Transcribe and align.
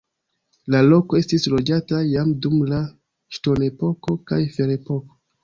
La 0.75 0.79
loko 0.85 1.19
estis 1.19 1.45
loĝata 1.55 1.99
jam 2.13 2.31
dum 2.47 2.57
la 2.73 2.81
ŝtonepoko 3.39 4.19
kaj 4.33 4.43
ferepoko. 4.59 5.01